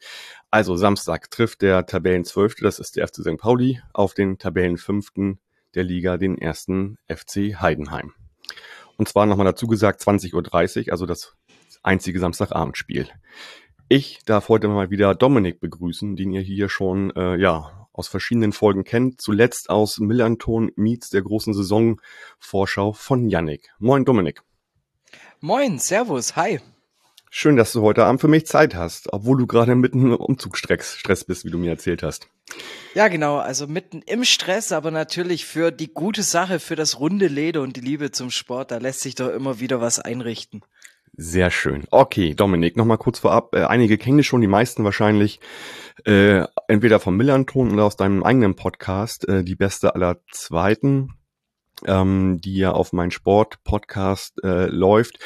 [0.50, 3.36] Also Samstag trifft der Tabellenzwölfte, das ist der FC St.
[3.36, 5.38] Pauli, auf den Tabellenfünften
[5.74, 8.14] der Liga, den ersten FC Heidenheim.
[9.00, 11.34] Und zwar nochmal dazu gesagt 20.30 Uhr, also das
[11.82, 13.08] einzige Samstagabendspiel.
[13.88, 18.52] Ich darf heute mal wieder Dominik begrüßen, den ihr hier schon äh, ja aus verschiedenen
[18.52, 19.18] Folgen kennt.
[19.22, 23.70] Zuletzt aus Millanton Meets der großen Saisonvorschau von Yannick.
[23.78, 24.42] Moin Dominik.
[25.40, 26.60] Moin, Servus, hi.
[27.32, 31.24] Schön, dass du heute Abend für mich Zeit hast, obwohl du gerade mitten im Umzugsstress
[31.24, 32.28] bist, wie du mir erzählt hast.
[32.94, 37.28] Ja, genau, also mitten im Stress, aber natürlich für die gute Sache, für das runde
[37.28, 40.62] Leder und die Liebe zum Sport, da lässt sich doch immer wieder was einrichten.
[41.12, 41.84] Sehr schön.
[41.92, 43.54] Okay, Dominik, nochmal kurz vorab.
[43.54, 45.38] Äh, einige kennen dich schon, die meisten wahrscheinlich
[46.04, 51.14] äh, entweder vom Millanton oder aus deinem eigenen Podcast, äh, die beste aller Zweiten,
[51.86, 55.18] ähm, die ja auf mein Sport-Podcast äh, läuft.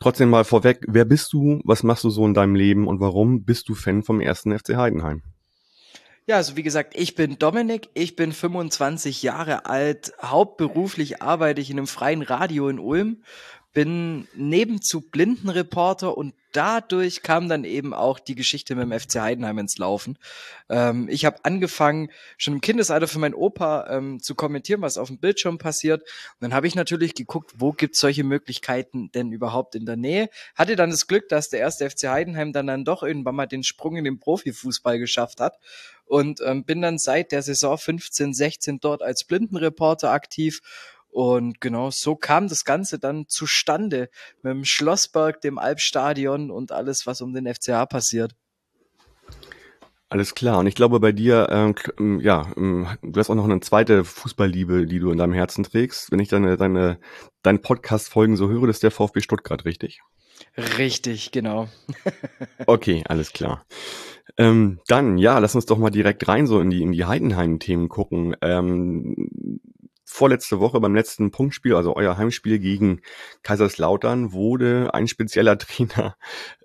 [0.00, 2.88] Trotzdem mal vorweg, wer bist du, was machst du so in deinem Leben?
[2.88, 5.22] Und warum bist du Fan vom ersten FC Heidenheim?
[6.26, 11.70] Ja, also wie gesagt, ich bin Dominik, ich bin 25 Jahre alt, hauptberuflich arbeite ich
[11.70, 13.22] in einem freien Radio in Ulm,
[13.72, 19.58] bin nebenzu Blindenreporter und dadurch kam dann eben auch die Geschichte mit dem FC Heidenheim
[19.58, 20.18] ins Laufen.
[20.68, 25.06] Ähm, ich habe angefangen, schon im Kindesalter für meinen Opa ähm, zu kommentieren, was auf
[25.06, 26.02] dem Bildschirm passiert.
[26.02, 29.96] Und dann habe ich natürlich geguckt, wo gibt es solche Möglichkeiten denn überhaupt in der
[29.96, 30.28] Nähe.
[30.56, 33.62] Hatte dann das Glück, dass der erste FC Heidenheim dann, dann doch irgendwann mal den
[33.62, 35.58] Sprung in den Profifußball geschafft hat.
[36.06, 40.60] Und ähm, bin dann seit der Saison 15, 16 dort als Blindenreporter aktiv
[41.10, 44.08] und genau so kam das Ganze dann zustande
[44.42, 48.34] mit dem Schlossberg, dem Albstadion und alles, was um den FCA passiert.
[50.12, 50.58] Alles klar.
[50.58, 54.02] Und ich glaube bei dir, ähm, ähm, ja, ähm, du hast auch noch eine zweite
[54.02, 56.10] Fußballliebe, die du in deinem Herzen trägst.
[56.10, 56.98] Wenn ich deine, deine,
[57.42, 60.00] deinen Podcast-Folgen so höre, das ist der VfB Stuttgart, richtig?
[60.56, 61.68] Richtig, genau.
[62.66, 63.64] okay, alles klar.
[64.36, 67.88] Ähm, dann, ja, lass uns doch mal direkt rein so in die, in die Heidenheim-Themen
[67.88, 68.34] gucken.
[68.42, 69.60] Ähm,
[70.10, 73.00] vorletzte Woche beim letzten Punktspiel, also euer Heimspiel gegen
[73.42, 76.16] Kaiserslautern, wurde ein spezieller Trainer,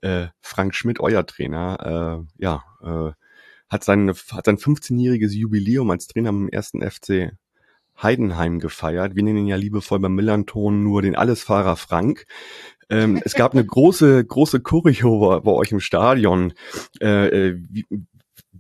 [0.01, 3.11] äh, Frank Schmidt, euer Trainer, äh, ja, äh,
[3.69, 7.31] hat, sein, hat sein 15-jähriges Jubiläum als Trainer im ersten FC
[8.01, 9.15] Heidenheim gefeiert.
[9.15, 12.25] Wir nennen ihn ja liebevoll beim Millanton nur den Allesfahrer Frank.
[12.89, 16.53] Ähm, es gab eine große, große Choreo bei, euch im Stadion.
[16.99, 17.85] Äh, äh, wie,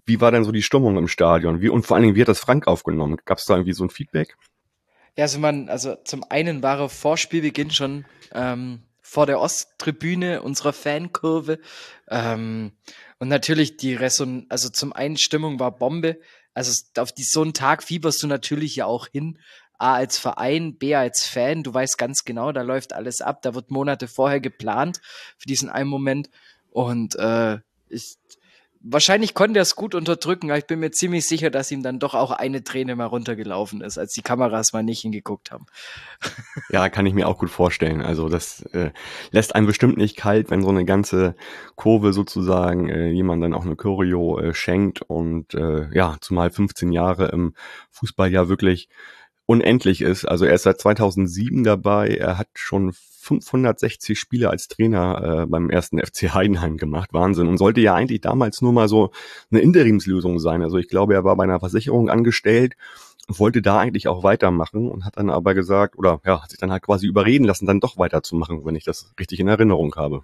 [0.05, 1.61] wie war denn so die Stimmung im Stadion?
[1.61, 3.17] Wie, und vor allen Dingen, wie hat das Frank aufgenommen?
[3.25, 4.37] Gab es da irgendwie so ein Feedback?
[5.17, 10.41] Ja, also man, also zum einen war er vor Spielbeginn schon ähm, vor der Osttribüne
[10.41, 11.59] unserer Fankurve.
[12.09, 12.73] Ähm,
[13.19, 16.19] und natürlich die Reson, also zum einen Stimmung war Bombe.
[16.53, 19.39] Also auf die, so einen Tag fieberst du natürlich ja auch hin.
[19.77, 21.63] A als Verein, B als Fan.
[21.63, 23.41] Du weißt ganz genau, da läuft alles ab.
[23.41, 25.01] Da wird Monate vorher geplant
[25.37, 26.29] für diesen einen Moment.
[26.71, 27.59] Und äh,
[27.89, 28.17] ich,
[28.87, 31.99] wahrscheinlich konnte er es gut unterdrücken, aber ich bin mir ziemlich sicher, dass ihm dann
[31.99, 35.65] doch auch eine Träne mal runtergelaufen ist, als die Kameras mal nicht hingeguckt haben.
[36.69, 38.01] Ja, kann ich mir auch gut vorstellen.
[38.01, 38.91] Also das äh,
[39.31, 41.35] lässt einen bestimmt nicht kalt, wenn so eine ganze
[41.75, 46.91] Kurve sozusagen äh, jemand dann auch eine Choreo äh, schenkt und äh, ja, zumal 15
[46.91, 47.53] Jahre im
[47.91, 48.89] Fußball ja wirklich
[49.45, 50.25] unendlich ist.
[50.25, 55.69] Also er ist seit 2007 dabei, er hat schon 560 Spiele als Trainer äh, beim
[55.69, 57.11] ersten FC Heidenheim gemacht.
[57.13, 57.47] Wahnsinn.
[57.47, 59.11] Und sollte ja eigentlich damals nur mal so
[59.51, 60.61] eine Interimslösung sein.
[60.61, 62.75] Also ich glaube, er war bei einer Versicherung angestellt
[63.27, 66.59] und wollte da eigentlich auch weitermachen und hat dann aber gesagt, oder ja, hat sich
[66.59, 70.23] dann halt quasi überreden lassen, dann doch weiterzumachen, wenn ich das richtig in Erinnerung habe.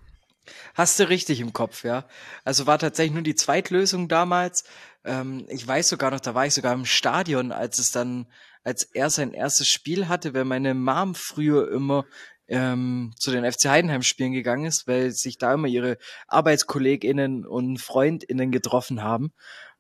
[0.74, 2.06] Hast du richtig im Kopf, ja.
[2.44, 4.64] Also war tatsächlich nur die Zweitlösung damals.
[5.04, 8.28] Ähm, ich weiß sogar noch, da war ich sogar im Stadion, als es dann,
[8.64, 12.06] als er sein erstes Spiel hatte, weil meine Mom früher immer
[12.48, 15.98] ähm, zu den FC Heidenheim Spielen gegangen ist, weil sich da immer ihre
[16.28, 19.34] ArbeitskollegInnen und FreundInnen getroffen haben.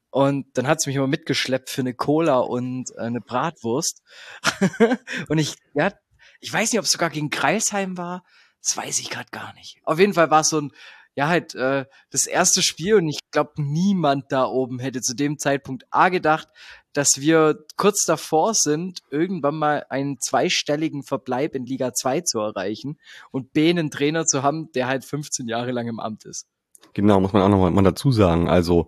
[0.09, 4.01] Und dann hat sie mich immer mitgeschleppt für eine Cola und äh, eine Bratwurst.
[5.29, 5.91] und ich, ja,
[6.39, 8.23] Ich weiß nicht, ob es sogar gegen Kreisheim war.
[8.61, 9.79] Das weiß ich gerade gar nicht.
[9.83, 10.71] Auf jeden Fall war es so ein,
[11.15, 15.37] ja, halt äh, das erste Spiel und ich glaube, niemand da oben hätte zu dem
[15.37, 16.47] Zeitpunkt A gedacht,
[16.93, 22.97] dass wir kurz davor sind, irgendwann mal einen zweistelligen Verbleib in Liga 2 zu erreichen
[23.31, 26.45] und B, einen Trainer zu haben, der halt 15 Jahre lang im Amt ist.
[26.93, 28.49] Genau, muss man auch noch mal dazu sagen.
[28.49, 28.87] Also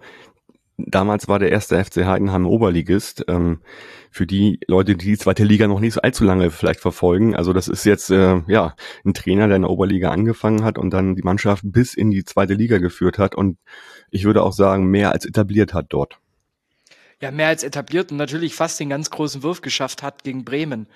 [0.78, 3.24] damals war der erste FC Heidenheim Oberligist.
[3.28, 3.60] Ähm,
[4.14, 7.36] für die Leute, die die zweite Liga noch nicht so allzu lange vielleicht verfolgen.
[7.36, 10.92] Also das ist jetzt äh, ja ein Trainer, der in der Oberliga angefangen hat und
[10.92, 13.58] dann die Mannschaft bis in die zweite Liga geführt hat und
[14.12, 16.20] ich würde auch sagen mehr als etabliert hat dort.
[17.24, 20.90] Ja, mehr als etabliert und natürlich fast den ganz großen Wurf geschafft hat gegen Bremen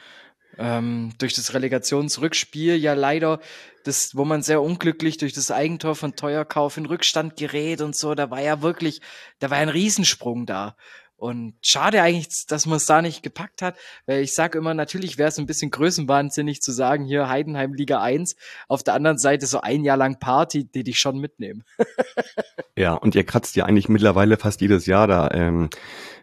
[0.57, 3.39] ähm, durch das Relegationsrückspiel ja leider,
[3.85, 8.13] das, wo man sehr unglücklich durch das Eigentor von Teuerkauf in Rückstand gerät und so,
[8.13, 8.99] da war ja wirklich,
[9.39, 10.75] da war ein Riesensprung da.
[11.17, 13.75] Und schade eigentlich, dass man es da nicht gepackt hat,
[14.05, 18.01] weil ich sage immer, natürlich wäre es ein bisschen größenwahnsinnig zu sagen, hier Heidenheim Liga
[18.01, 18.35] 1,
[18.67, 21.63] auf der anderen Seite so ein Jahr lang Party, die dich schon mitnehmen.
[22.77, 25.71] ja, und ihr kratzt ja eigentlich mittlerweile fast jedes Jahr da ähm,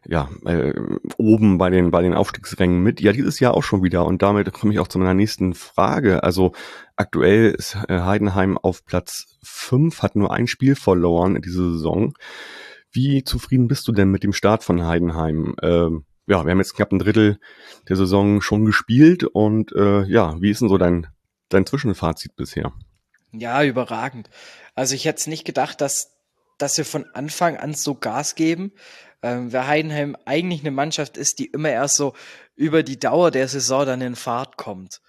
[0.06, 0.73] ja, äh,
[1.17, 3.00] oben bei den, bei den Aufstiegsrängen mit.
[3.00, 4.05] Ja, dieses Jahr auch schon wieder.
[4.06, 6.23] Und damit komme ich auch zu meiner nächsten Frage.
[6.23, 6.52] Also
[6.94, 12.14] aktuell ist äh, Heidenheim auf Platz 5, hat nur ein Spiel verloren in dieser Saison.
[12.94, 15.56] Wie zufrieden bist du denn mit dem Start von Heidenheim?
[15.61, 17.41] Ähm, ja, wir haben jetzt knapp ein Drittel
[17.88, 21.08] der Saison schon gespielt und äh, ja, wie ist denn so dein,
[21.49, 22.73] dein Zwischenfazit bisher?
[23.32, 24.31] Ja, überragend.
[24.76, 26.12] Also ich hätte es nicht gedacht, dass,
[26.56, 28.73] dass wir von Anfang an so Gas geben.
[29.23, 32.14] Ähm, wer Heidenheim eigentlich eine Mannschaft ist, die immer erst so
[32.55, 35.00] über die Dauer der Saison dann in Fahrt kommt.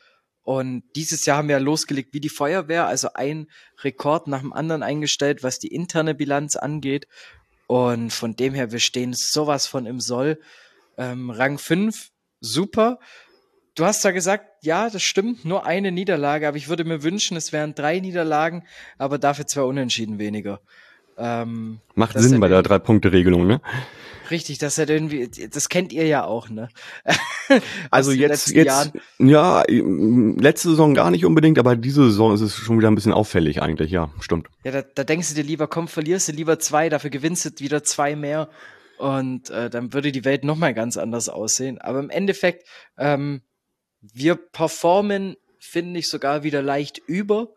[0.41, 3.47] Und dieses Jahr haben wir losgelegt wie die Feuerwehr, also ein
[3.83, 7.07] Rekord nach dem anderen eingestellt, was die interne Bilanz angeht.
[7.67, 10.39] Und von dem her, wir stehen sowas von im Soll.
[10.97, 13.00] Ähm, Rang 5, super.
[13.75, 17.35] Du hast da gesagt, ja, das stimmt, nur eine Niederlage, aber ich würde mir wünschen,
[17.35, 18.65] es wären drei Niederlagen,
[18.97, 20.62] aber dafür zwei Unentschieden weniger.
[21.17, 23.62] Ähm, Macht Sinn bei der Drei-Punkte-Regelung, ne?
[24.31, 26.69] Richtig, das hat irgendwie, das kennt ihr ja auch, ne?
[27.91, 28.91] also jetzt, jetzt, Jahren.
[29.19, 33.13] ja, letzte Saison gar nicht unbedingt, aber diese Saison ist es schon wieder ein bisschen
[33.13, 34.47] auffällig eigentlich, ja, stimmt.
[34.63, 37.50] Ja, da, da denkst du dir lieber, komm, verlierst du lieber zwei, dafür gewinnst du
[37.59, 38.50] wieder zwei mehr
[38.97, 41.79] und äh, dann würde die Welt nochmal ganz anders aussehen.
[41.79, 43.41] Aber im Endeffekt, ähm,
[44.01, 47.50] wir performen, finde ich, sogar wieder leicht über.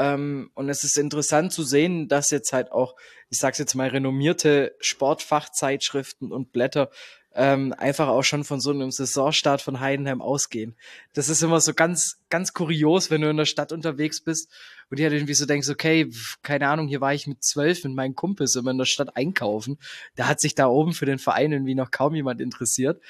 [0.00, 2.96] Ähm, und es ist interessant zu sehen, dass jetzt halt auch,
[3.28, 6.90] ich sag's jetzt mal, renommierte Sportfachzeitschriften und Blätter
[7.34, 10.74] ähm, einfach auch schon von so einem Saisonstart von Heidenheim ausgehen.
[11.12, 14.50] Das ist immer so ganz, ganz kurios, wenn du in der Stadt unterwegs bist
[14.90, 16.10] und dir halt irgendwie so denkst, okay,
[16.42, 19.78] keine Ahnung, hier war ich mit zwölf mit meinen Kumpels immer in der Stadt einkaufen.
[20.16, 23.00] Da hat sich da oben für den Verein irgendwie noch kaum jemand interessiert.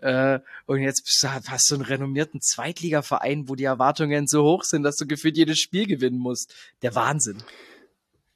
[0.00, 4.96] Äh, und jetzt hast du einen renommierten Zweitligaverein, wo die Erwartungen so hoch sind, dass
[4.96, 6.54] du gefühlt jedes Spiel gewinnen musst.
[6.82, 7.42] Der Wahnsinn.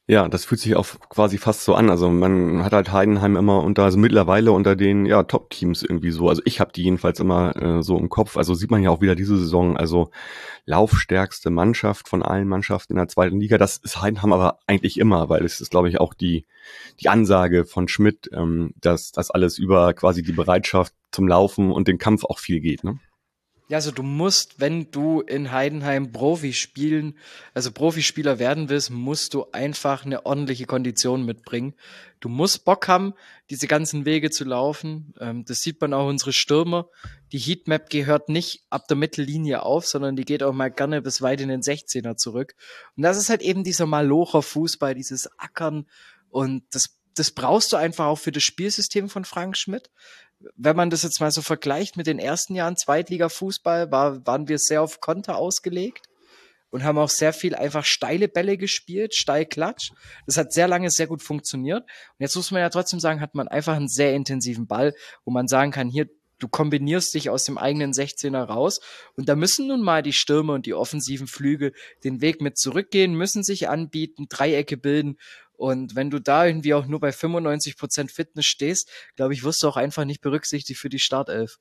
[0.06, 1.88] Ja, das fühlt sich auch quasi fast so an.
[1.88, 6.28] Also man hat halt Heidenheim immer unter, also mittlerweile unter den ja, Top-Teams irgendwie so.
[6.28, 8.36] Also ich habe die jedenfalls immer äh, so im Kopf.
[8.36, 9.78] Also sieht man ja auch wieder diese Saison.
[9.78, 10.10] Also
[10.66, 13.56] laufstärkste Mannschaft von allen Mannschaften in der zweiten Liga.
[13.56, 16.44] Das ist Heidenheim aber eigentlich immer, weil es ist, glaube ich, auch die,
[17.00, 21.88] die Ansage von Schmidt, ähm, dass das alles über quasi die Bereitschaft zum Laufen und
[21.88, 22.84] den Kampf auch viel geht.
[22.84, 22.98] Ne?
[23.68, 27.16] Ja, also du musst, wenn du in Heidenheim Profi spielen,
[27.54, 31.72] also Profispieler werden willst, musst du einfach eine ordentliche Kondition mitbringen.
[32.20, 33.14] Du musst Bock haben,
[33.48, 35.14] diese ganzen Wege zu laufen.
[35.18, 36.88] Ähm, das sieht man auch unsere Stürmer.
[37.32, 41.22] Die Heatmap gehört nicht ab der Mittellinie auf, sondern die geht auch mal gerne bis
[41.22, 42.54] weit in den 16er zurück.
[42.96, 45.86] Und das ist halt eben dieser Malocher Fußball, dieses Ackern.
[46.28, 49.90] Und das, das brauchst du einfach auch für das Spielsystem von Frank Schmidt
[50.56, 54.58] wenn man das jetzt mal so vergleicht mit den ersten Jahren Zweitliga-Fußball, war, waren wir
[54.58, 56.06] sehr auf Konter ausgelegt
[56.70, 59.90] und haben auch sehr viel einfach steile Bälle gespielt, steil Klatsch.
[60.26, 61.82] Das hat sehr lange sehr gut funktioniert.
[61.82, 64.94] Und jetzt muss man ja trotzdem sagen, hat man einfach einen sehr intensiven Ball,
[65.24, 66.08] wo man sagen kann, hier,
[66.40, 68.80] du kombinierst dich aus dem eigenen 16er raus.
[69.16, 73.14] Und da müssen nun mal die Stürme und die offensiven Flügel den Weg mit zurückgehen,
[73.14, 75.16] müssen sich anbieten, Dreiecke bilden.
[75.56, 79.68] Und wenn du da irgendwie auch nur bei 95% Fitness stehst, glaube ich, wirst du
[79.68, 81.58] auch einfach nicht berücksichtigt für die Startelf.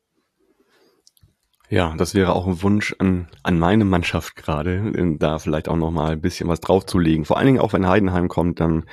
[1.69, 5.89] Ja, das wäre auch ein Wunsch an, an meine Mannschaft gerade, da vielleicht auch noch
[5.89, 7.25] mal ein bisschen was draufzulegen.
[7.25, 8.85] Vor allen Dingen auch wenn Heidenheim kommt, dann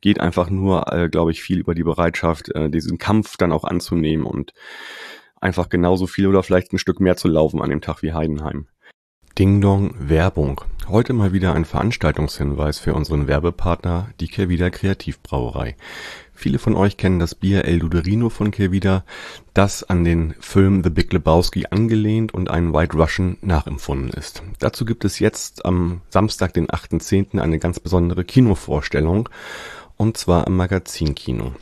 [0.00, 3.64] geht einfach nur, äh, glaube ich, viel über die Bereitschaft, äh, diesen Kampf dann auch
[3.64, 4.54] anzunehmen und
[5.42, 8.66] einfach genauso viel oder vielleicht ein Stück mehr zu laufen an dem Tag wie Heidenheim.
[9.38, 10.60] Ding Dong Werbung.
[10.88, 15.74] Heute mal wieder ein Veranstaltungshinweis für unseren Werbepartner, die Kehrwieder Kreativbrauerei.
[16.34, 19.04] Viele von euch kennen das Bier El Luderino von Kehrwieder,
[19.54, 24.42] das an den Film The Big Lebowski angelehnt und einen White Russian nachempfunden ist.
[24.58, 27.38] Dazu gibt es jetzt am Samstag, den 8.10.
[27.38, 29.30] eine ganz besondere Kinovorstellung
[30.02, 31.52] und zwar am Magazinkino.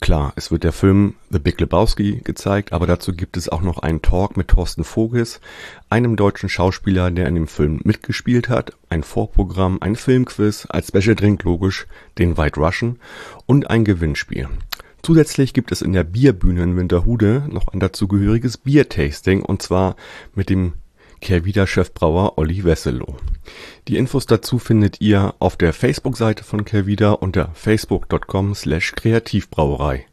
[0.00, 3.78] Klar, es wird der Film The Big Lebowski gezeigt, aber dazu gibt es auch noch
[3.78, 5.38] einen Talk mit Thorsten Vogels,
[5.90, 11.14] einem deutschen Schauspieler, der in dem Film mitgespielt hat, ein Vorprogramm, ein Filmquiz, als Special
[11.14, 11.86] Drink logisch
[12.18, 12.98] den White Russian
[13.44, 14.48] und ein Gewinnspiel.
[15.02, 19.96] Zusätzlich gibt es in der Bierbühne in Winterhude noch ein dazugehöriges Biertasting und zwar
[20.34, 20.72] mit dem
[21.24, 23.16] Kehrwieder-Chefbrauer Olli Wesselow.
[23.88, 30.06] Die Infos dazu findet ihr auf der Facebook-Seite von Kehrwieder unter facebook.com slash kreativbrauerei.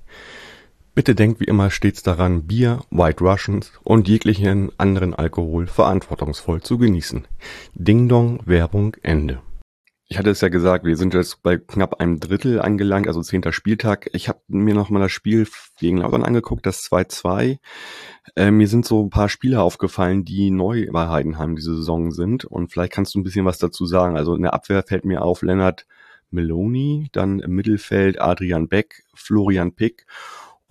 [0.96, 6.78] Bitte denkt wie immer stets daran, Bier, White Russians und jeglichen anderen Alkohol verantwortungsvoll zu
[6.78, 7.28] genießen.
[7.76, 9.42] Ding Dong, Werbung, Ende.
[10.12, 13.54] Ich hatte es ja gesagt, wir sind jetzt bei knapp einem Drittel angelangt, also zehnter
[13.54, 14.10] Spieltag.
[14.12, 15.48] Ich habe mir noch mal das Spiel
[15.80, 17.60] gegen Lautern angeguckt, das 2-2.
[18.36, 22.44] Äh, mir sind so ein paar Spieler aufgefallen, die neu bei Heidenheim diese Saison sind.
[22.44, 24.18] Und vielleicht kannst du ein bisschen was dazu sagen.
[24.18, 25.86] Also in der Abwehr fällt mir auf Lennart
[26.30, 30.06] Meloni, dann im Mittelfeld Adrian Beck, Florian Pick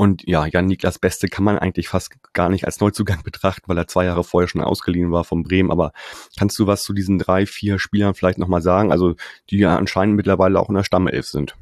[0.00, 3.87] und ja, Jan-Niklas Beste kann man eigentlich fast gar nicht als Neuzugang betrachten, weil er
[3.87, 5.71] zwei Jahre vorher schon ausgeliehen war von Bremen.
[5.71, 5.92] Aber
[6.38, 8.92] kannst du was zu diesen drei, vier Spielern vielleicht nochmal sagen?
[8.92, 9.14] Also,
[9.50, 11.54] die ja anscheinend mittlerweile auch in der Stammelf sind.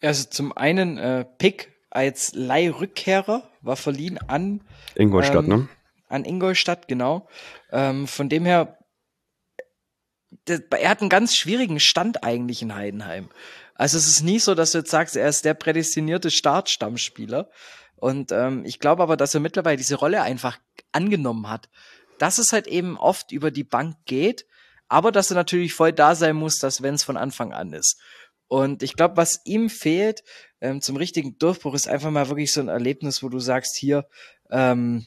[0.00, 4.62] Also zum einen äh, Pick als Leihrückkehrer war verliehen an
[4.94, 5.68] Ingolstadt, ähm, ne?
[6.08, 7.28] An Ingolstadt, genau.
[7.70, 8.78] Ähm, von dem her,
[10.48, 13.28] der, er hat einen ganz schwierigen Stand eigentlich in Heidenheim.
[13.80, 17.48] Also es ist nie so, dass du jetzt sagst, er ist der prädestinierte Startstammspieler.
[17.96, 20.58] Und ähm, ich glaube aber, dass er mittlerweile diese Rolle einfach
[20.92, 21.70] angenommen hat.
[22.18, 24.44] Dass es halt eben oft über die Bank geht,
[24.88, 27.98] aber dass er natürlich voll da sein muss, dass wenn es von Anfang an ist.
[28.48, 30.24] Und ich glaube, was ihm fehlt
[30.60, 34.06] ähm, zum richtigen Durchbruch, ist einfach mal wirklich so ein Erlebnis, wo du sagst, hier,
[34.50, 35.06] ähm,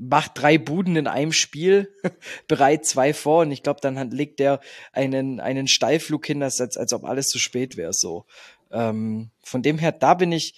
[0.00, 1.94] macht drei Buden in einem Spiel,
[2.48, 4.60] bereit zwei vor und ich glaube, dann legt der
[4.92, 7.92] einen, einen Steilflug hin, als, als ob alles zu spät wäre.
[7.92, 8.24] So.
[8.72, 10.54] Ähm, von dem her, da bin ich,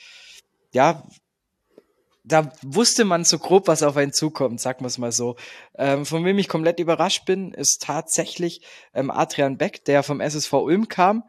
[0.73, 1.03] ja,
[2.25, 5.37] da wusste man so grob, was auf einen zukommt, sagen wir es mal so.
[5.77, 10.53] Ähm, von wem ich komplett überrascht bin, ist tatsächlich ähm, Adrian Beck, der vom SSV
[10.53, 11.25] Ulm kam.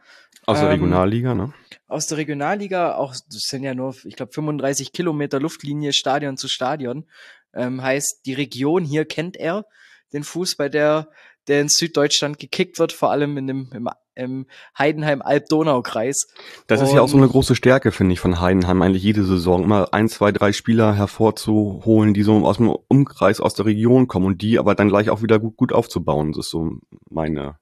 [0.46, 1.52] Aus der ähm, Regionalliga, ne?
[1.88, 6.48] Aus der Regionalliga, auch das sind ja nur, ich glaube, 35 Kilometer Luftlinie Stadion zu
[6.48, 7.06] Stadion.
[7.54, 9.66] Ähm, heißt, die Region hier kennt er,
[10.14, 11.10] den Fußball, der,
[11.48, 14.46] der in Süddeutschland gekickt wird, vor allem in dem, im, im
[14.78, 16.28] Heidenheim-Alb-Donau-Kreis.
[16.68, 19.64] Das ist ja auch so eine große Stärke, finde ich, von Heidenheim, eigentlich jede Saison.
[19.64, 24.28] Immer ein, zwei, drei Spieler hervorzuholen, die so aus dem Umkreis, aus der Region kommen
[24.28, 26.32] und die aber dann gleich auch wieder gut, gut aufzubauen.
[26.32, 26.78] Das ist so
[27.10, 27.58] meine,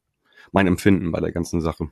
[0.52, 1.90] mein Empfinden bei der ganzen Sache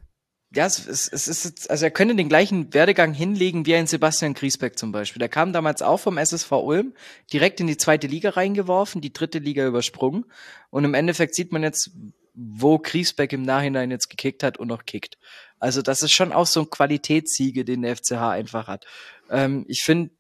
[0.51, 4.33] ja, es, es, es ist, also er könnte den gleichen Werdegang hinlegen wie ein Sebastian
[4.33, 5.19] Griesbeck zum Beispiel.
[5.19, 6.93] Der kam damals auch vom SSV Ulm,
[7.31, 10.25] direkt in die zweite Liga reingeworfen, die dritte Liga übersprungen.
[10.71, 11.91] Und im Endeffekt sieht man jetzt,
[12.33, 15.17] wo Griesbeck im Nachhinein jetzt gekickt hat und noch kickt.
[15.59, 18.85] Also das ist schon auch so ein Qualitätssiege, den der FCH einfach hat.
[19.29, 20.11] Ähm, ich finde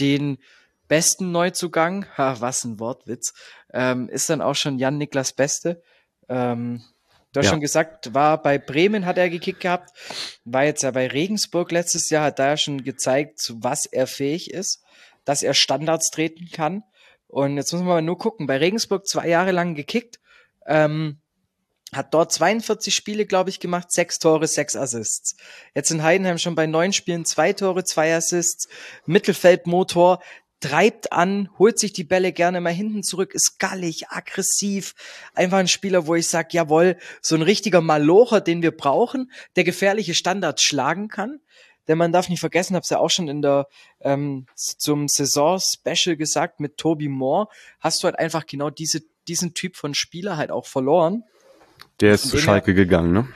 [0.00, 0.38] den
[0.88, 3.34] besten Neuzugang, ha, was ein Wortwitz,
[3.72, 5.80] ähm, ist dann auch schon Jan Niklas Beste.
[6.28, 6.82] Ähm,
[7.36, 7.52] Du hast ja.
[7.52, 9.90] schon gesagt, war bei Bremen hat er gekickt gehabt,
[10.46, 14.06] war jetzt ja bei Regensburg letztes Jahr, hat da ja schon gezeigt, zu was er
[14.06, 14.82] fähig ist,
[15.26, 16.82] dass er Standards treten kann.
[17.26, 20.18] Und jetzt muss man mal nur gucken, bei Regensburg zwei Jahre lang gekickt,
[20.66, 21.18] ähm,
[21.92, 25.36] hat dort 42 Spiele, glaube ich, gemacht, sechs Tore, sechs Assists.
[25.74, 28.66] Jetzt in Heidenheim schon bei neun Spielen zwei Tore, zwei Assists,
[29.04, 30.22] Mittelfeldmotor,
[30.60, 34.94] treibt an, holt sich die Bälle gerne mal hinten zurück, ist gallig, aggressiv.
[35.34, 39.64] Einfach ein Spieler, wo ich sage, jawohl, so ein richtiger Malocher, den wir brauchen, der
[39.64, 41.40] gefährliche Standards schlagen kann.
[41.88, 43.68] Denn man darf nicht vergessen, habe es ja auch schon in der
[44.00, 47.48] ähm, zum Saison-Special gesagt mit Toby Moore,
[47.78, 51.22] hast du halt einfach genau diese, diesen Typ von Spieler halt auch verloren.
[52.00, 53.28] Der ist zu Schalke gegangen, ne?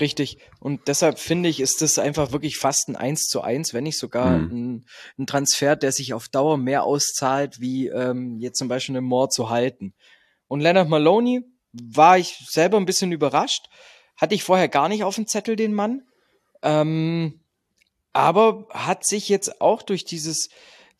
[0.00, 0.38] Richtig.
[0.58, 3.98] Und deshalb finde ich, ist das einfach wirklich fast ein Eins zu eins, wenn nicht
[3.98, 4.50] sogar mhm.
[4.50, 4.86] ein,
[5.18, 9.28] ein, Transfer, der sich auf Dauer mehr auszahlt, wie ähm, jetzt zum Beispiel einen Moore
[9.28, 9.94] zu halten.
[10.48, 13.66] Und Leonard Maloney war ich selber ein bisschen überrascht.
[14.16, 16.02] Hatte ich vorher gar nicht auf dem Zettel, den Mann.
[16.62, 17.40] Ähm,
[18.12, 20.48] aber hat sich jetzt auch durch dieses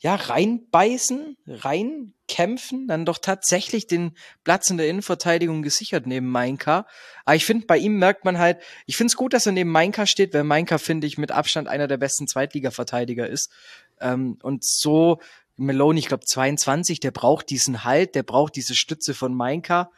[0.05, 4.13] ja, reinbeißen, reinkämpfen, dann doch tatsächlich den
[4.45, 6.87] Platz in der Innenverteidigung gesichert neben Mainka.
[7.25, 9.71] Aber ich finde, bei ihm merkt man halt, ich finde es gut, dass er neben
[9.71, 13.51] Mainka steht, weil Mainka, finde ich, mit Abstand einer der besten Zweitliga-Verteidiger ist.
[13.99, 15.21] Ähm, und so,
[15.57, 19.91] Meloni, ich glaube 22, der braucht diesen Halt, der braucht diese Stütze von Mainka.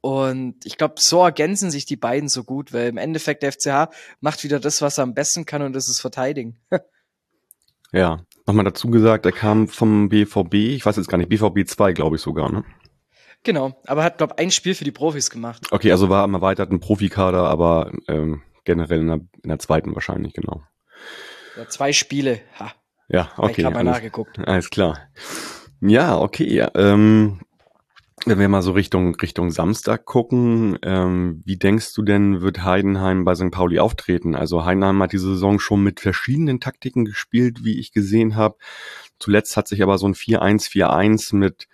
[0.00, 3.94] Und ich glaube, so ergänzen sich die beiden so gut, weil im Endeffekt der FCH
[4.20, 6.58] macht wieder das, was er am besten kann, und das ist verteidigen.
[7.92, 11.92] ja, nochmal dazu gesagt, er kam vom BVB, ich weiß jetzt gar nicht, BVB 2,
[11.92, 12.64] glaube ich sogar, ne?
[13.42, 15.68] Genau, aber hat, glaube ein Spiel für die Profis gemacht.
[15.70, 20.34] Okay, also war im erweiterten Profikader, aber ähm, generell in der, in der zweiten wahrscheinlich,
[20.34, 20.62] genau.
[21.56, 22.72] Ja, zwei Spiele, ha.
[23.08, 23.54] Ja, okay.
[23.58, 24.38] Ich habe mal nachgeguckt.
[24.46, 24.98] Alles klar.
[25.80, 26.66] Ja, okay.
[26.74, 27.40] Ähm,
[28.26, 33.24] wenn wir mal so Richtung, Richtung Samstag gucken, ähm, wie denkst du denn, wird Heidenheim
[33.24, 33.50] bei St.
[33.50, 34.34] Pauli auftreten?
[34.34, 38.56] Also Heidenheim hat diese Saison schon mit verschiedenen Taktiken gespielt, wie ich gesehen habe.
[39.18, 41.66] Zuletzt hat sich aber so ein 4-1-4-1 mit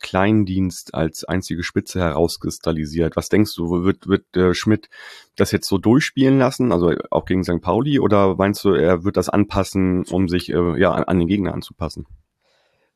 [0.00, 3.16] Kleindienst als einzige Spitze herauskristallisiert.
[3.16, 4.90] Was denkst du, wird, wird äh, Schmidt
[5.36, 7.60] das jetzt so durchspielen lassen, also auch gegen St.
[7.62, 11.54] Pauli, oder meinst du, er wird das anpassen, um sich äh, ja, an den Gegner
[11.54, 12.06] anzupassen?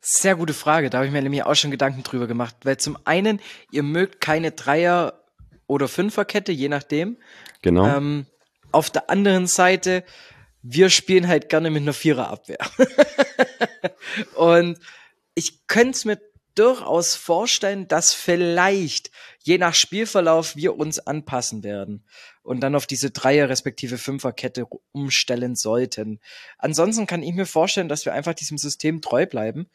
[0.00, 0.90] Sehr gute Frage.
[0.90, 2.56] Da habe ich mir nämlich auch schon Gedanken drüber gemacht.
[2.62, 5.24] Weil zum einen, ihr mögt keine Dreier-
[5.66, 7.18] oder Fünferkette, je nachdem.
[7.62, 7.86] Genau.
[7.86, 8.26] Ähm,
[8.72, 10.04] auf der anderen Seite,
[10.62, 12.58] wir spielen halt gerne mit einer Viererabwehr.
[14.34, 14.78] Und
[15.34, 16.18] ich könnte es mir
[16.58, 19.10] durchaus vorstellen, dass vielleicht
[19.42, 22.04] je nach Spielverlauf wir uns anpassen werden
[22.42, 26.20] und dann auf diese Dreier respektive Fünferkette umstellen sollten.
[26.58, 29.68] Ansonsten kann ich mir vorstellen, dass wir einfach diesem System treu bleiben.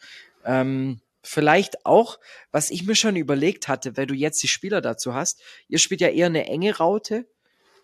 [0.43, 2.19] Ähm, vielleicht auch,
[2.51, 6.01] was ich mir schon überlegt hatte, weil du jetzt die Spieler dazu hast, ihr spielt
[6.01, 7.27] ja eher eine enge Raute,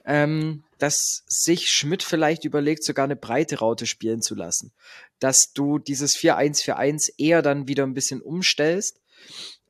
[0.08, 4.72] ähm, dass sich Schmidt vielleicht überlegt, sogar eine breite Raute spielen zu lassen.
[5.20, 9.02] Dass du dieses 4-1-4-1 eher dann wieder ein bisschen umstellst,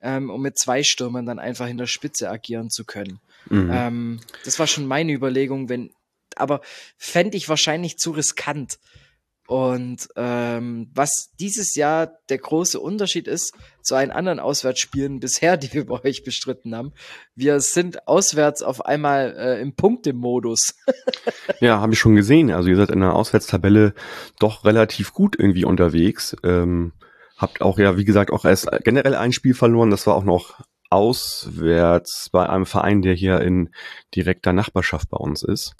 [0.01, 3.20] ähm, um mit zwei Stürmern dann einfach in der Spitze agieren zu können.
[3.50, 3.72] Mhm.
[3.74, 5.91] Ähm, das war schon meine Überlegung, wenn,
[6.36, 6.62] aber
[6.98, 8.77] fände ich wahrscheinlich zu riskant.
[9.48, 15.74] Und ähm, was dieses Jahr der große Unterschied ist zu allen anderen Auswärtsspielen bisher, die
[15.74, 16.92] wir bei euch bestritten haben,
[17.34, 20.75] wir sind auswärts auf einmal äh, im Punktemodus.
[21.62, 22.51] ja, habe ich schon gesehen.
[22.51, 23.94] Also ihr seid in der Auswärtstabelle
[24.38, 26.36] doch relativ gut irgendwie unterwegs.
[26.44, 26.92] Ähm,
[27.38, 29.92] habt auch ja, wie gesagt, auch erst generell ein Spiel verloren.
[29.92, 33.70] Das war auch noch auswärts bei einem Verein, der hier in
[34.14, 35.75] direkter Nachbarschaft bei uns ist.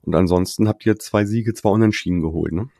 [0.00, 2.70] Und ansonsten habt ihr zwei Siege, zwei Unentschieden geholt, ne?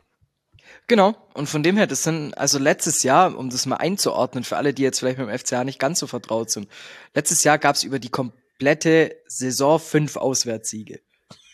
[0.87, 1.15] Genau.
[1.33, 4.73] Und von dem her, das sind, also letztes Jahr, um das mal einzuordnen, für alle,
[4.73, 6.67] die jetzt vielleicht mit dem FCA nicht ganz so vertraut sind.
[7.13, 10.99] Letztes Jahr gab es über die komplette Saison fünf Auswärtssiege.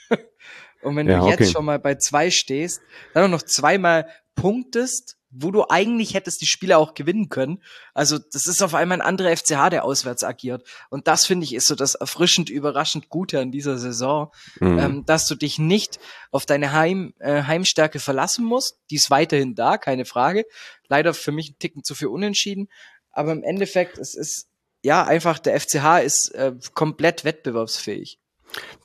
[0.81, 1.51] Und wenn ja, du jetzt okay.
[1.51, 2.81] schon mal bei zwei stehst,
[3.13, 7.61] dann noch zweimal punktest wo du eigentlich hättest die Spiele auch gewinnen können.
[7.93, 10.67] Also das ist auf einmal ein anderer FCH, der auswärts agiert.
[10.89, 14.79] Und das finde ich ist so das erfrischend, überraschend Gute an dieser Saison, mhm.
[14.79, 15.99] ähm, dass du dich nicht
[16.31, 18.79] auf deine Heim, äh, Heimstärke verlassen musst.
[18.89, 20.45] Die ist weiterhin da, keine Frage.
[20.87, 22.67] Leider für mich ein Ticken zu viel unentschieden.
[23.11, 24.49] Aber im Endeffekt, es ist
[24.81, 28.18] ja einfach, der FCH ist äh, komplett wettbewerbsfähig.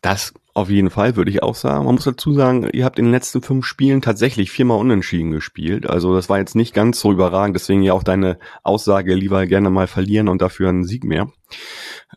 [0.03, 1.85] Das auf jeden Fall, würde ich auch sagen.
[1.85, 5.89] Man muss dazu sagen, ihr habt in den letzten fünf Spielen tatsächlich viermal unentschieden gespielt.
[5.89, 7.57] Also das war jetzt nicht ganz so überragend.
[7.57, 11.29] Deswegen ja auch deine Aussage, lieber gerne mal verlieren und dafür einen Sieg mehr.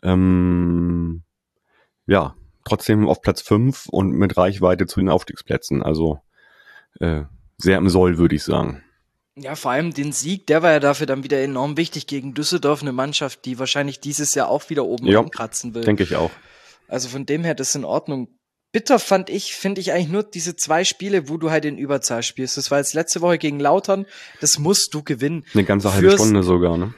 [0.04, 1.24] Ähm,
[2.06, 5.82] ja, trotzdem auf Platz fünf und mit Reichweite zu den Aufstiegsplätzen.
[5.82, 6.20] Also
[7.00, 7.22] äh,
[7.56, 8.84] sehr im Soll, würde ich sagen.
[9.34, 12.82] Ja, vor allem den Sieg, der war ja dafür dann wieder enorm wichtig gegen Düsseldorf,
[12.82, 15.82] eine Mannschaft, die wahrscheinlich dieses Jahr auch wieder oben ja, kratzen will.
[15.82, 16.30] Denke ich auch.
[16.88, 18.28] Also von dem her, das ist in Ordnung.
[18.72, 22.22] Bitter fand ich, finde ich eigentlich nur diese zwei Spiele, wo du halt in Überzahl
[22.22, 22.56] spielst.
[22.56, 24.06] Das war jetzt letzte Woche gegen Lautern.
[24.40, 25.44] Das musst du gewinnen.
[25.54, 26.92] Eine ganze halbe Für's, Stunde sogar, ne?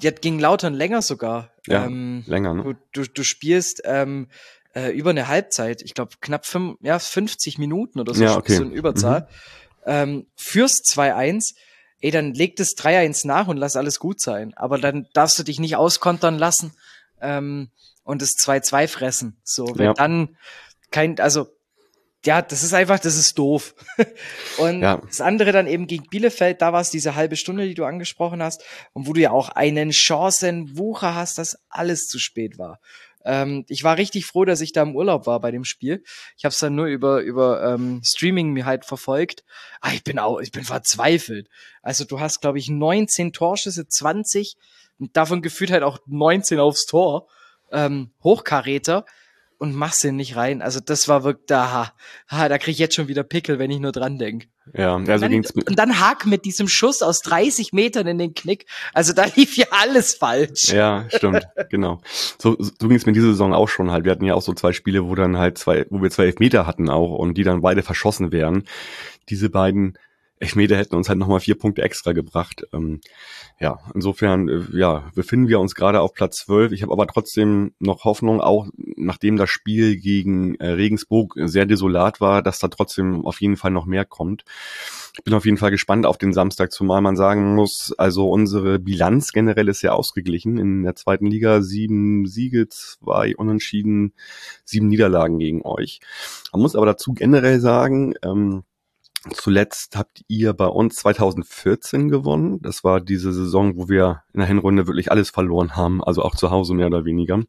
[0.00, 1.50] Ja, gegen Lautern länger sogar.
[1.66, 2.62] Ja, ähm, länger, ne?
[2.62, 4.28] Du, du, du spielst ähm,
[4.74, 5.82] äh, über eine Halbzeit.
[5.82, 8.56] Ich glaube, knapp fünf, ja, 50 Minuten oder so, ja, okay.
[8.56, 9.20] so in Überzahl.
[9.20, 9.26] Mhm.
[9.84, 11.54] Ähm, führst 2-1
[12.02, 14.52] ey, dann leg das 3-1 nach und lass alles gut sein.
[14.54, 16.72] Aber dann darfst du dich nicht auskontern lassen.
[17.20, 17.70] Ähm,
[18.04, 19.40] und das 2-2 fressen.
[19.44, 19.94] So, wenn ja.
[19.94, 20.36] dann
[20.90, 21.48] kein, also
[22.24, 23.74] ja, das ist einfach, das ist doof.
[24.58, 24.98] und ja.
[24.98, 28.42] das andere dann eben gegen Bielefeld, da war es diese halbe Stunde, die du angesprochen
[28.42, 28.62] hast,
[28.92, 32.78] und wo du ja auch einen Chancenwucher hast, dass alles zu spät war.
[33.24, 36.02] Ähm, ich war richtig froh, dass ich da im Urlaub war bei dem Spiel.
[36.36, 39.44] Ich habe es dann nur über über ähm, Streaming mir halt verfolgt.
[39.80, 41.48] Ah, ich bin auch, ich bin verzweifelt.
[41.82, 44.56] Also du hast, glaube ich, 19 Torschüsse, 20
[44.98, 47.28] und davon gefühlt halt auch 19 aufs Tor
[47.72, 49.04] ähm, Hochkaräter
[49.62, 50.60] und machst den nicht rein.
[50.60, 51.92] Also das war wirklich da,
[52.28, 54.48] ha, da krieg ich jetzt schon wieder Pickel, wenn ich nur dran denk.
[54.74, 58.34] Ja, also dann, ging's und dann Hack mit diesem Schuss aus 30 Metern in den
[58.34, 58.66] Knick.
[58.92, 60.72] Also da lief ja alles falsch.
[60.72, 62.00] Ja, stimmt, genau.
[62.38, 64.04] So, so ging es mir diese Saison auch schon halt.
[64.04, 66.66] Wir hatten ja auch so zwei Spiele, wo dann halt zwei, wo wir zwei Elfmeter
[66.66, 68.64] hatten auch und die dann beide verschossen wären.
[69.28, 69.96] Diese beiden
[70.42, 72.66] Elfmeter hätten uns halt nochmal vier Punkte extra gebracht.
[72.72, 73.00] Ähm,
[73.60, 76.72] ja, insofern, äh, ja, befinden wir uns gerade auf Platz 12.
[76.72, 82.20] Ich habe aber trotzdem noch Hoffnung, auch nachdem das Spiel gegen äh, Regensburg sehr desolat
[82.20, 84.44] war, dass da trotzdem auf jeden Fall noch mehr kommt.
[85.16, 88.80] Ich bin auf jeden Fall gespannt auf den Samstag, zumal man sagen muss, also unsere
[88.80, 90.58] Bilanz generell ist sehr ausgeglichen.
[90.58, 94.14] In der zweiten Liga sieben Siege, zwei Unentschieden,
[94.64, 96.00] sieben Niederlagen gegen euch.
[96.52, 98.64] Man muss aber dazu generell sagen, ähm,
[99.30, 102.60] Zuletzt habt ihr bei uns 2014 gewonnen.
[102.60, 106.34] Das war diese Saison, wo wir in der Hinrunde wirklich alles verloren haben, also auch
[106.34, 107.42] zu Hause mehr oder weniger.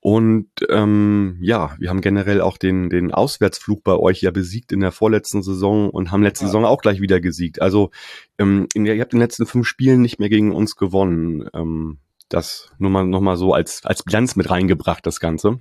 [0.00, 4.80] Und ähm, ja, wir haben generell auch den, den Auswärtsflug bei euch ja besiegt in
[4.80, 6.48] der vorletzten Saison und haben letzte ja.
[6.48, 7.62] Saison auch gleich wieder gesiegt.
[7.62, 7.90] Also
[8.36, 11.48] ähm, ihr habt in den letzten fünf Spielen nicht mehr gegen uns gewonnen.
[11.54, 15.60] Ähm, das nur mal noch mal so als als Bilanz mit reingebracht das Ganze.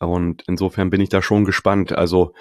[0.00, 1.92] Und insofern bin ich da schon gespannt.
[1.92, 2.32] Also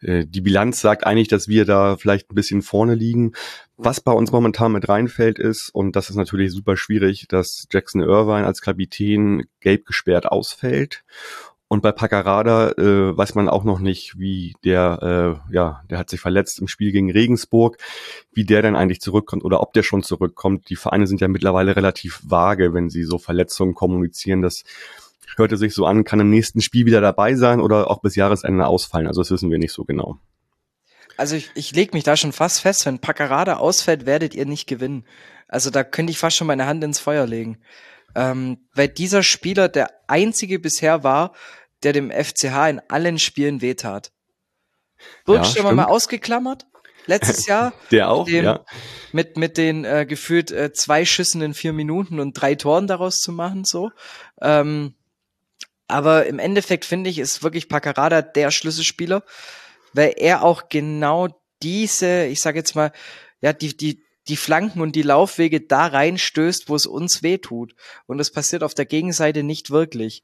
[0.00, 3.32] äh, die Bilanz sagt eigentlich, dass wir da vielleicht ein bisschen vorne liegen.
[3.76, 8.00] Was bei uns momentan mit reinfällt ist, und das ist natürlich super schwierig, dass Jackson
[8.00, 11.04] Irvine als Kapitän gelb gesperrt ausfällt.
[11.70, 16.08] Und bei Paccarada äh, weiß man auch noch nicht, wie der, äh, ja, der hat
[16.08, 17.76] sich verletzt im Spiel gegen Regensburg,
[18.32, 20.70] wie der dann eigentlich zurückkommt oder ob der schon zurückkommt.
[20.70, 24.40] Die Vereine sind ja mittlerweile relativ vage, wenn sie so Verletzungen kommunizieren.
[24.40, 24.64] Das
[25.38, 28.66] hörte sich so an, kann im nächsten Spiel wieder dabei sein oder auch bis Jahresende
[28.66, 29.06] ausfallen.
[29.06, 30.18] Also das wissen wir nicht so genau.
[31.16, 34.66] Also ich, ich lege mich da schon fast fest, wenn Paccarada ausfällt, werdet ihr nicht
[34.66, 35.04] gewinnen.
[35.48, 37.58] Also da könnte ich fast schon meine Hand ins Feuer legen.
[38.14, 41.34] Ähm, weil dieser Spieler der einzige bisher war,
[41.82, 44.12] der dem FCH in allen Spielen wehtat.
[45.24, 46.66] Burgstürmer ja, mal ausgeklammert.
[47.06, 47.72] Letztes Jahr.
[47.90, 48.64] der auch, dem, ja.
[49.12, 53.18] Mit, mit den äh, gefühlt äh, zwei Schüssen in vier Minuten und drei Toren daraus
[53.18, 53.90] zu machen, so.
[54.40, 54.94] Ähm,
[55.88, 59.24] aber im Endeffekt finde ich, ist wirklich Paccarada der Schlüsselspieler,
[59.94, 61.28] weil er auch genau
[61.62, 62.92] diese, ich sage jetzt mal,
[63.40, 67.74] ja, die, die, die Flanken und die Laufwege da reinstößt, wo es uns weh tut.
[68.06, 70.22] Und das passiert auf der Gegenseite nicht wirklich.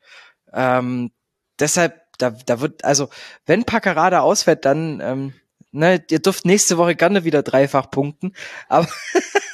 [0.53, 1.11] Ähm,
[1.59, 3.09] deshalb, da, da wird, also,
[3.47, 5.35] wenn Paccarada ausfällt, dann, ähm,
[5.73, 8.35] ne, ihr dürft nächste Woche gerne wieder dreifach punkten,
[8.69, 8.89] aber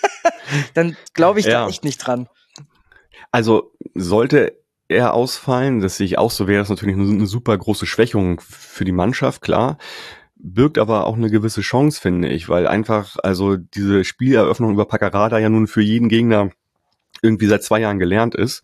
[0.75, 1.63] dann glaube ich ja.
[1.63, 2.29] da echt nicht dran.
[3.31, 4.60] Also sollte
[4.91, 5.81] eher ausfallen.
[5.81, 8.93] Das sehe ich auch so, wäre das natürlich eine, eine super große Schwächung für die
[8.93, 9.79] Mannschaft, klar
[10.43, 15.39] birgt aber auch eine gewisse Chance, finde ich, weil einfach, also diese Spieleröffnung über Paccarada
[15.39, 16.51] ja nun für jeden Gegner
[17.23, 18.63] irgendwie seit zwei Jahren gelernt ist.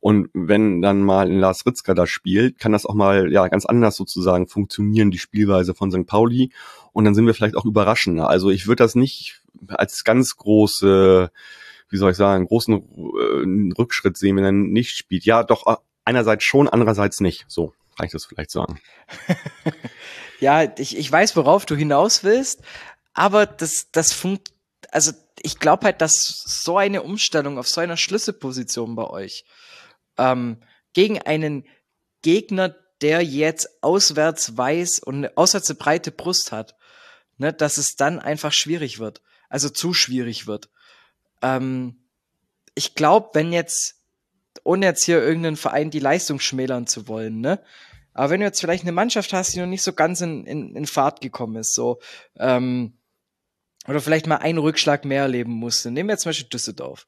[0.00, 3.66] Und wenn dann mal ein Lars Ritzka da spielt, kann das auch mal ja ganz
[3.66, 6.06] anders sozusagen funktionieren, die Spielweise von St.
[6.06, 6.52] Pauli.
[6.92, 8.28] Und dann sind wir vielleicht auch überraschender.
[8.28, 11.30] Also ich würde das nicht als ganz große
[11.90, 15.24] wie soll ich sagen, großen äh, Rückschritt sehen, wenn er nicht spielt.
[15.24, 17.44] Ja, doch äh, einerseits schon, andererseits nicht.
[17.48, 18.80] So kann ich das vielleicht sagen.
[20.40, 22.62] ja, ich, ich weiß, worauf du hinaus willst,
[23.12, 24.52] aber das, das funkt,
[24.90, 29.44] also ich glaube halt, dass so eine Umstellung auf so einer Schlüsselposition bei euch
[30.16, 31.66] ähm, gegen einen
[32.22, 36.76] Gegner, der jetzt auswärts weiß und eine auswärts eine breite Brust hat,
[37.38, 39.22] ne, dass es dann einfach schwierig wird.
[39.48, 40.70] Also zu schwierig wird.
[41.42, 41.96] Ähm,
[42.74, 43.96] ich glaube, wenn jetzt,
[44.64, 47.60] ohne jetzt hier irgendeinen Verein die Leistung schmälern zu wollen, ne?
[48.12, 50.74] Aber wenn du jetzt vielleicht eine Mannschaft hast, die noch nicht so ganz in, in,
[50.74, 52.00] in Fahrt gekommen ist, so,
[52.38, 52.98] ähm,
[53.86, 57.06] oder vielleicht mal einen Rückschlag mehr erleben musste, nehmen wir jetzt zum Beispiel Düsseldorf,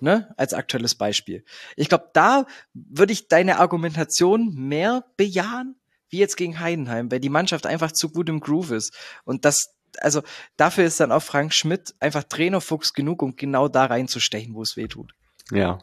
[0.00, 1.44] ne, als aktuelles Beispiel.
[1.76, 5.76] Ich glaube, da würde ich deine Argumentation mehr bejahen,
[6.08, 8.96] wie jetzt gegen Heidenheim, weil die Mannschaft einfach zu gut im Groove ist.
[9.24, 10.22] Und das, also
[10.56, 14.76] dafür ist dann auch Frank Schmidt einfach Trainerfuchs genug, um genau da reinzustechen, wo es
[14.76, 15.12] weh tut.
[15.50, 15.80] Ja,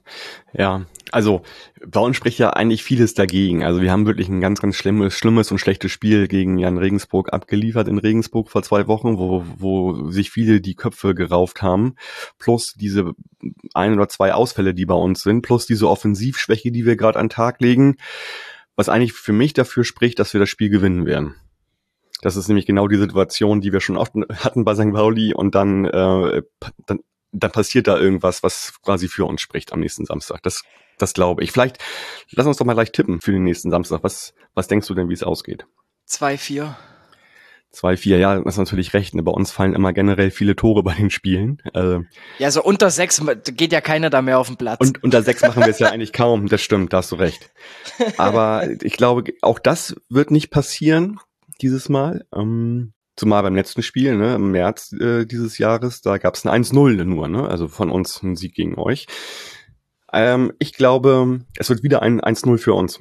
[0.54, 0.86] ja.
[1.12, 1.43] Also
[1.86, 3.63] bei uns spricht ja eigentlich vieles dagegen.
[3.63, 7.32] Also wir haben wirklich ein ganz, ganz schlimmes, schlimmes und schlechtes Spiel gegen Jan Regensburg
[7.32, 11.95] abgeliefert in Regensburg vor zwei Wochen, wo, wo sich viele die Köpfe gerauft haben.
[12.39, 13.12] Plus diese
[13.76, 17.30] ein oder zwei Ausfälle, die bei uns sind, plus diese Offensivschwäche, die wir gerade an
[17.30, 17.97] Tag legen,
[18.76, 21.36] was eigentlich für mich dafür spricht, dass wir das Spiel gewinnen werden.
[22.21, 24.93] Das ist nämlich genau die Situation, die wir schon oft hatten bei St.
[24.93, 26.43] Pauli und dann, äh,
[26.86, 26.99] dann,
[27.31, 30.41] dann passiert da irgendwas, was quasi für uns spricht am nächsten Samstag.
[30.43, 30.63] Das,
[30.97, 31.51] das glaube ich.
[31.51, 31.77] Vielleicht
[32.31, 34.03] lass uns doch mal gleich tippen für den nächsten Samstag.
[34.03, 35.65] Was, was denkst du denn, wie es ausgeht?
[36.07, 36.75] 2-4.
[37.73, 39.15] 2-4, ja, das ist natürlich recht.
[39.15, 39.23] Ne?
[39.23, 41.62] Bei uns fallen immer generell viele Tore bei den Spielen.
[41.73, 42.03] Also,
[42.38, 44.79] ja, so unter sechs geht ja keiner da mehr auf den Platz.
[44.81, 47.49] Und unter sechs machen wir es ja eigentlich kaum, das stimmt, da hast du recht.
[48.17, 51.17] Aber ich glaube, auch das wird nicht passieren
[51.62, 52.26] dieses Mal.
[52.36, 56.63] Ähm, zumal beim letzten Spiel, ne, im März äh, dieses Jahres, da gab es ein
[56.63, 57.47] 1-0 nur, ne?
[57.47, 59.08] Also von uns ein Sieg gegen euch.
[60.13, 63.00] Ähm, ich glaube, es wird wieder ein 1-0 für uns.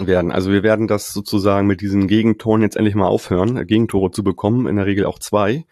[0.00, 0.32] werden.
[0.32, 4.66] Also wir werden das sozusagen mit diesen Gegentoren jetzt endlich mal aufhören, Gegentore zu bekommen,
[4.66, 5.66] in der Regel auch zwei,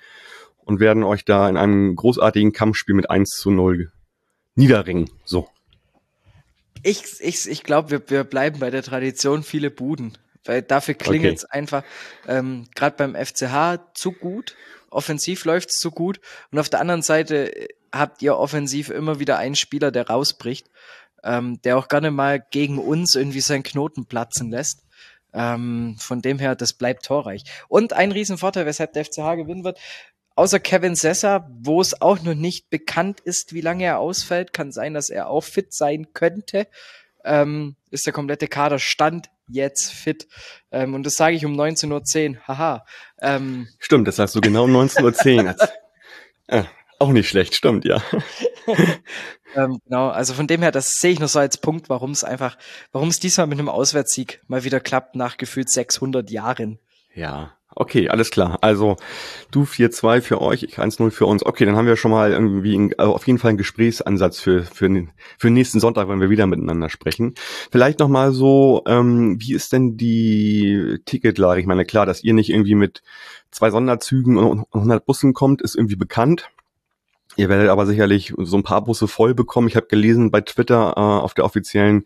[0.59, 3.91] und werden euch da in einem großartigen Kampfspiel mit 1 zu 0
[4.55, 5.11] niederringen.
[5.25, 5.49] So.
[6.83, 10.17] Ich, ich, ich glaube, wir, wir bleiben bei der Tradition viele Buden.
[10.45, 11.59] Weil dafür klingelt es okay.
[11.59, 11.85] einfach
[12.27, 14.57] ähm, gerade beim FCH zu gut.
[14.91, 16.21] Offensiv läuft es zu gut.
[16.51, 20.69] Und auf der anderen Seite äh, habt ihr offensiv immer wieder einen Spieler, der rausbricht,
[21.23, 24.85] ähm, der auch gerne mal gegen uns irgendwie seinen Knoten platzen lässt.
[25.33, 27.45] Ähm, von dem her, das bleibt torreich.
[27.69, 29.79] Und ein Riesenvorteil, weshalb der FCH gewinnen wird,
[30.35, 34.73] außer Kevin Sessa, wo es auch noch nicht bekannt ist, wie lange er ausfällt, kann
[34.73, 36.67] sein, dass er auch fit sein könnte,
[37.25, 40.29] ähm, ist der komplette Kader Stand jetzt fit.
[40.71, 42.49] Ähm, und das sage ich um 19.10 Uhr.
[42.49, 42.85] Haha.
[43.21, 45.57] Ähm, stimmt, das sagst du genau um 19.10 Uhr.
[46.47, 46.65] äh,
[46.99, 48.03] auch nicht schlecht, stimmt, ja.
[49.57, 52.25] ähm, genau, also von dem her, das sehe ich noch so als Punkt, warum es
[52.25, 52.59] einfach,
[52.93, 56.79] warum es diesmal mit einem Auswärtssieg mal wieder klappt nach gefühlt 600 Jahren.
[57.15, 58.59] Ja, Okay, alles klar.
[58.63, 58.97] Also
[59.53, 61.47] du 4-2 für euch, ich 1-0 für uns.
[61.47, 64.65] Okay, dann haben wir schon mal irgendwie ein, also auf jeden Fall einen Gesprächsansatz für,
[64.65, 65.07] für,
[65.39, 67.35] für nächsten Sonntag, wenn wir wieder miteinander sprechen.
[67.71, 71.61] Vielleicht nochmal so, ähm, wie ist denn die Ticketlage?
[71.61, 73.03] Ich meine, klar, dass ihr nicht irgendwie mit
[73.53, 76.51] zwei Sonderzügen und 100 Bussen kommt, ist irgendwie bekannt.
[77.37, 79.69] Ihr werdet aber sicherlich so ein paar Busse voll bekommen.
[79.69, 82.05] Ich habe gelesen bei Twitter äh, auf der offiziellen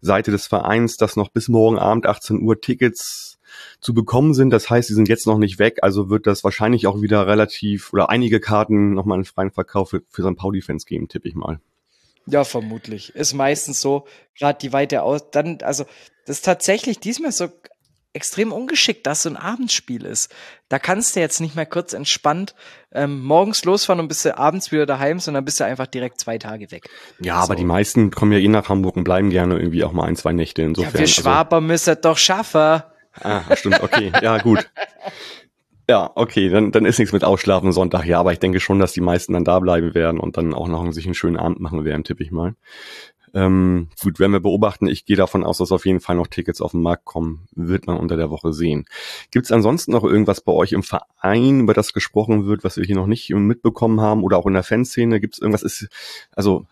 [0.00, 3.39] Seite des Vereins, dass noch bis morgen Abend 18 Uhr Tickets
[3.80, 4.50] zu bekommen sind.
[4.50, 7.92] Das heißt, sie sind jetzt noch nicht weg, also wird das wahrscheinlich auch wieder relativ
[7.92, 10.36] oder einige Karten nochmal in freien Verkauf für, für St.
[10.36, 11.60] Pauli-Fans geben, tippe ich mal.
[12.26, 13.14] Ja, vermutlich.
[13.14, 14.06] Ist meistens so,
[14.38, 15.30] gerade die weite aus.
[15.30, 15.84] Dann, also,
[16.26, 17.48] das ist tatsächlich diesmal so
[18.12, 20.34] extrem ungeschickt, dass so ein Abendspiel ist.
[20.68, 22.54] Da kannst du jetzt nicht mehr kurz entspannt
[22.92, 26.36] ähm, morgens losfahren und bist du abends wieder daheim, sondern bist du einfach direkt zwei
[26.38, 26.88] Tage weg.
[27.20, 27.44] Ja, so.
[27.44, 30.16] aber die meisten kommen ja eh nach Hamburg und bleiben gerne irgendwie auch mal ein,
[30.16, 30.62] zwei Nächte.
[30.62, 30.92] Insofern.
[30.92, 32.82] Ja, wir also Schwaber also, müssen doch schaffen.
[33.14, 34.12] Ah, stimmt, okay.
[34.22, 34.70] Ja, gut.
[35.88, 38.04] Ja, okay, dann, dann ist nichts mit Ausschlafen Sonntag.
[38.04, 40.68] Ja, aber ich denke schon, dass die meisten dann da bleiben werden und dann auch
[40.68, 42.54] noch sich einen schönen Abend machen werden, tippe ich mal.
[43.34, 44.86] Ähm, gut, werden wir beobachten.
[44.86, 47.48] Ich gehe davon aus, dass auf jeden Fall noch Tickets auf den Markt kommen.
[47.54, 48.86] Wird man unter der Woche sehen.
[49.30, 52.84] Gibt es ansonsten noch irgendwas bei euch im Verein, über das gesprochen wird, was wir
[52.84, 54.22] hier noch nicht mitbekommen haben?
[54.22, 55.20] Oder auch in der Fanszene?
[55.20, 55.62] Gibt es irgendwas?
[55.62, 55.88] Ist,
[56.32, 56.66] also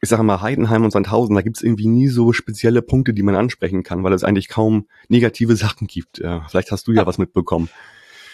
[0.00, 3.34] ich sage mal, Heidenheim und Sandhausen, da gibt's irgendwie nie so spezielle Punkte, die man
[3.34, 6.18] ansprechen kann, weil es eigentlich kaum negative Sachen gibt.
[6.18, 7.68] Ja, vielleicht hast du ja was mitbekommen.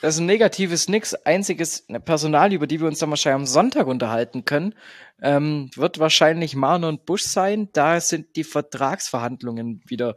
[0.04, 3.86] Das ist ein negatives nix, einziges Personal, über die wir uns dann wahrscheinlich am Sonntag
[3.86, 4.74] unterhalten können,
[5.22, 7.70] ähm, wird wahrscheinlich Marne und Busch sein.
[7.72, 10.16] Da sind die Vertragsverhandlungen wieder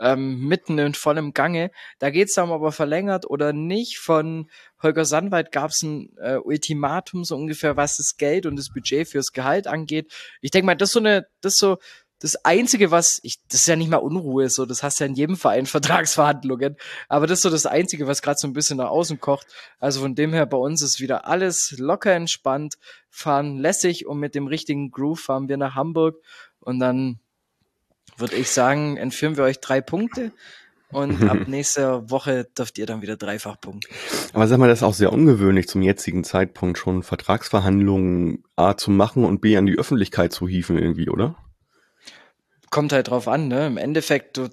[0.00, 1.70] ähm, mitten in vollem Gange.
[2.00, 3.98] Da geht's dann aber verlängert oder nicht.
[3.98, 4.50] Von
[4.82, 9.30] Holger Sandweit gab's ein äh, Ultimatum, so ungefähr, was das Geld und das Budget fürs
[9.30, 10.12] Gehalt angeht.
[10.40, 11.78] Ich denke mal, das ist so eine, das ist so
[12.20, 15.08] das Einzige, was, ich, das ist ja nicht mal Unruhe, so, das hast du ja
[15.08, 16.76] in jedem Verein Vertragsverhandlungen,
[17.08, 19.46] aber das ist so das Einzige, was gerade so ein bisschen nach außen kocht.
[19.78, 22.74] Also von dem her, bei uns ist wieder alles locker entspannt,
[23.10, 26.20] fahren lässig und mit dem richtigen Groove fahren wir nach Hamburg
[26.60, 27.20] und dann
[28.16, 30.32] würde ich sagen, entführen wir euch drei Punkte
[30.90, 33.92] und ab nächster Woche dürft ihr dann wieder dreifach punkten.
[34.32, 38.90] Aber sag mal, das ist auch sehr ungewöhnlich zum jetzigen Zeitpunkt schon Vertragsverhandlungen A zu
[38.90, 41.36] machen und B an die Öffentlichkeit zu hieven irgendwie, oder?
[42.70, 43.66] Kommt halt drauf an, ne?
[43.66, 44.48] Im Endeffekt, du,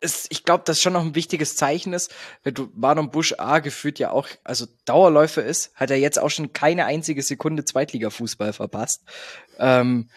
[0.00, 3.60] ist, ich glaube, das schon noch ein wichtiges Zeichen ist, wenn du Marlon Busch A
[3.60, 8.52] gefühlt ja auch, also Dauerläufer ist, hat er jetzt auch schon keine einzige Sekunde Zweitliga-Fußball
[8.52, 9.02] verpasst.
[9.58, 10.10] Ähm,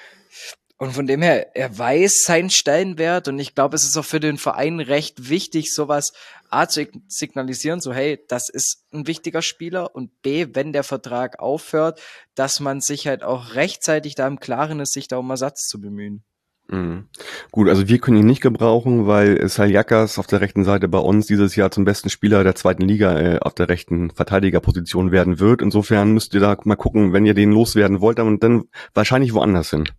[0.77, 4.21] und von dem her, er weiß seinen Stellenwert und ich glaube, es ist auch für
[4.21, 6.13] den Verein recht wichtig, sowas
[6.49, 11.39] A zu signalisieren, so hey, das ist ein wichtiger Spieler und B, wenn der Vertrag
[11.39, 11.99] aufhört,
[12.33, 15.81] dass man sich halt auch rechtzeitig da im Klaren ist, sich da um Ersatz zu
[15.81, 16.23] bemühen.
[16.71, 17.07] Mhm.
[17.51, 21.25] Gut, also wir können ihn nicht gebrauchen, weil Saljakas auf der rechten Seite bei uns
[21.25, 25.63] dieses Jahr zum besten Spieler der zweiten Liga äh, auf der rechten Verteidigerposition werden wird.
[25.63, 29.71] Insofern müsst ihr da mal gucken, wenn ihr den loswerden wollt, dann, dann wahrscheinlich woanders
[29.71, 29.89] hin.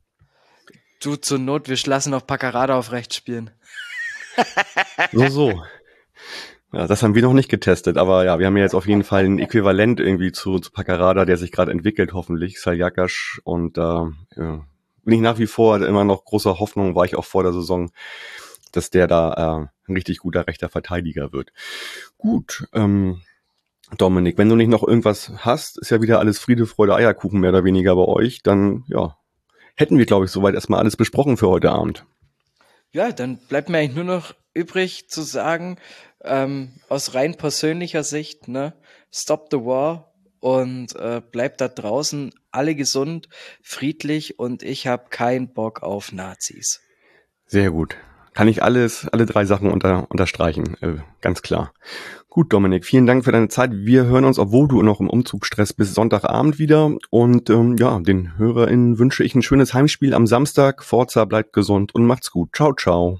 [1.02, 3.50] Du zur Not, wir lassen noch Paccarada auf rechts spielen.
[5.12, 5.62] so, so.
[6.72, 9.02] Ja, das haben wir noch nicht getestet, aber ja, wir haben ja jetzt auf jeden
[9.02, 13.80] Fall ein Äquivalent irgendwie zu, zu Paccarada, der sich gerade entwickelt, hoffentlich, Saljakas und äh,
[13.80, 14.64] ja,
[15.04, 17.90] bin ich nach wie vor immer noch großer Hoffnung, war ich auch vor der Saison,
[18.72, 21.52] dass der da äh, ein richtig guter rechter Verteidiger wird.
[22.18, 23.22] Gut, ähm,
[23.96, 27.50] Dominik, wenn du nicht noch irgendwas hast, ist ja wieder alles Friede, Freude, Eierkuchen mehr
[27.50, 29.16] oder weniger bei euch, dann ja,
[29.74, 32.06] hätten wir, glaube ich, soweit erstmal alles besprochen für heute Abend.
[32.92, 35.78] Ja, dann bleibt mir eigentlich nur noch übrig zu sagen,
[36.22, 38.74] ähm, aus rein persönlicher Sicht, ne,
[39.10, 43.28] stop the war, und äh, bleibt da draußen alle gesund,
[43.62, 46.80] friedlich und ich habe keinen Bock auf Nazis.
[47.46, 47.96] Sehr gut.
[48.32, 51.72] kann ich alles, alle drei Sachen unter, unterstreichen, äh, ganz klar.
[52.28, 53.72] Gut, Dominik, vielen Dank für deine Zeit.
[53.72, 56.94] Wir hören uns, obwohl du noch im Umzugsstress bist, Sonntagabend wieder.
[57.10, 60.84] Und ähm, ja, den HörerInnen wünsche ich ein schönes Heimspiel am Samstag.
[60.84, 62.50] Forza bleibt gesund und macht's gut.
[62.54, 63.18] Ciao, ciao.